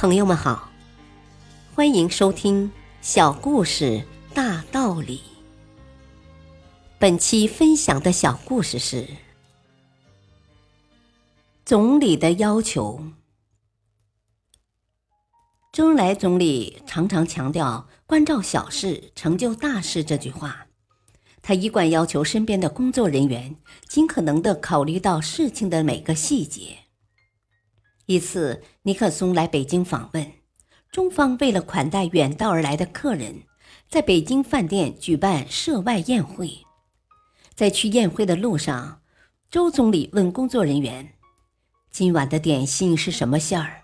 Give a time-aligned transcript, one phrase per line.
[0.00, 0.70] 朋友们好，
[1.74, 2.68] 欢迎收听
[3.02, 4.02] 《小故事
[4.32, 5.18] 大道理》。
[6.98, 9.06] 本期分享的小故事是：
[11.66, 13.08] 总理的要求。
[15.70, 20.66] 周恩来总理常常强调“关照小事，成就大事”这句话。
[21.42, 23.54] 他一贯要求身边的工作人员
[23.86, 26.78] 尽可能的考虑到事情的每个细节。
[28.10, 30.32] 一次，尼克松来北京访问，
[30.90, 33.44] 中方为了款待远道而来的客人，
[33.88, 36.66] 在北京饭店举办涉外宴会。
[37.54, 39.00] 在去宴会的路上，
[39.48, 41.12] 周总理问工作人员
[41.92, 43.82] ：“今晚的点心是什么馅儿？”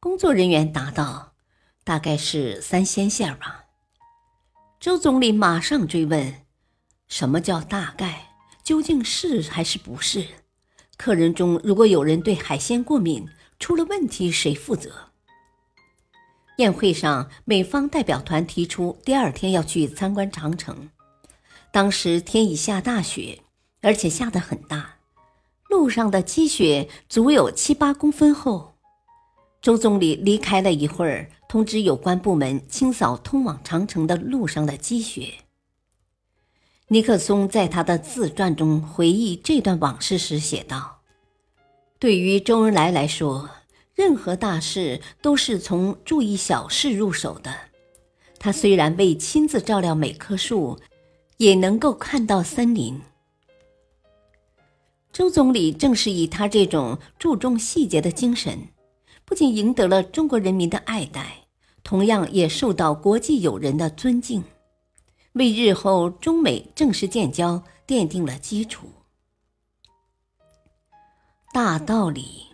[0.00, 1.34] 工作人员答道
[1.84, 3.66] ：“大概是三鲜馅儿吧。”
[4.80, 6.46] 周总理马上追问
[7.06, 8.32] ：“什么叫大概？
[8.64, 10.26] 究竟是还是不是？”
[11.00, 13.26] 客人中如果有人对海鲜过敏，
[13.58, 14.92] 出了问题谁负责？
[16.58, 20.90] 宴会上，美方代表团提出第二天要去参观长城。
[21.72, 23.38] 当时天已下大雪，
[23.80, 24.96] 而且下得很大，
[25.70, 28.74] 路上的积雪足有七八公分厚。
[29.62, 35.32] 周总理离开了一会儿，通知有关部门清扫通往长城的路上的积雪。
[36.92, 41.02] 尼克松在他的自传中回忆这段往事时写道
[42.00, 43.48] ：“对于周恩来来说，
[43.94, 47.54] 任何大事都是从注意小事入手的。
[48.40, 50.80] 他虽然未亲自照料每棵树，
[51.36, 53.00] 也能够看到森林。”
[55.14, 58.58] 周总理正是以他这种注重细节的精神，
[59.24, 61.44] 不仅赢得了中国人民的爱戴，
[61.84, 64.42] 同样也受到国际友人的尊敬。
[65.32, 68.90] 为日后中美正式建交奠定了基础。
[71.52, 72.46] 大道理，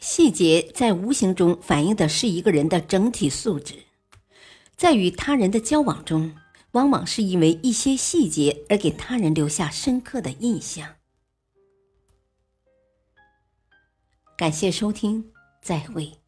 [0.00, 3.74] 细节在无形中反映的是一个人的整体素质。
[4.76, 6.34] 在与他人的交往中，
[6.72, 10.96] 往往是因为一些细节而给他人留下深刻的印象。
[14.36, 16.21] 感谢收听，再会。